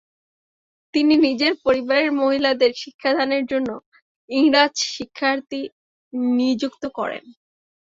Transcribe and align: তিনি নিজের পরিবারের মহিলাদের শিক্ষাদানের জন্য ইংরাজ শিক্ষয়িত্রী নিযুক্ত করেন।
তিনি 0.93 1.13
নিজের 1.25 1.53
পরিবারের 1.65 2.11
মহিলাদের 2.21 2.71
শিক্ষাদানের 2.75 3.43
জন্য 3.51 3.69
ইংরাজ 4.29 4.73
শিক্ষয়িত্রী 4.91 5.61
নিযুক্ত 6.37 6.83
করেন। 6.97 7.23